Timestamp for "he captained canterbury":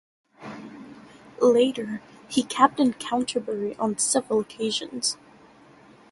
2.27-3.75